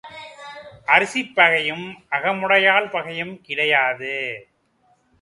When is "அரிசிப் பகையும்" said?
0.85-1.85